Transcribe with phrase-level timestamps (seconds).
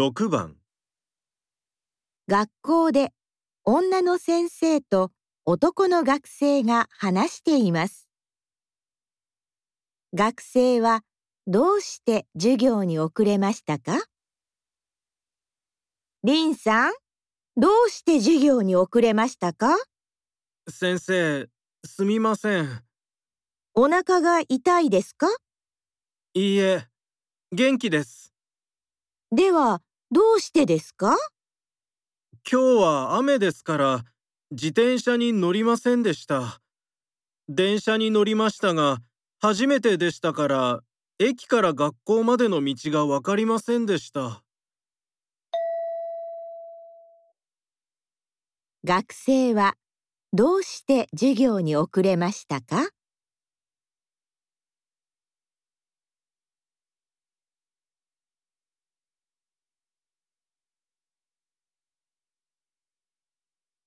[0.00, 0.54] 6番。
[2.28, 3.12] 学校で
[3.64, 5.10] 女の先生と
[5.44, 8.08] 男の学生が話しています。
[10.14, 11.02] 学生は
[11.48, 14.04] どうして授業に遅れましたか？
[16.22, 16.92] リンさん、
[17.56, 19.74] どうして授業に遅れましたか？
[20.70, 21.48] 先生
[21.84, 22.84] すみません。
[23.74, 25.26] お腹が痛いですか？
[26.34, 26.86] いいえ
[27.50, 28.32] 元気です。
[29.30, 31.18] では、どうしてですか？
[32.50, 34.04] 今日は雨ですから
[34.50, 36.62] 自転車に乗りませんでした。
[37.50, 39.00] 電車に乗りましたが
[39.38, 40.80] 初めてでしたから
[41.18, 44.42] 駅から学校までの道がわかりませんでした。
[48.82, 49.74] 学生は
[50.32, 52.88] どうして授業に遅れましたか？